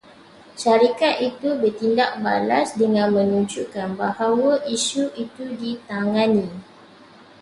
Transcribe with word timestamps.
Syarikat 0.61 1.15
itu 1.29 1.49
bertindak 1.61 2.11
balas 2.25 2.67
dengan 2.81 3.07
menunjukkan 3.17 3.89
bahawa 4.01 4.53
isu 4.75 5.03
itu 5.23 5.43
ditangani 5.61 6.47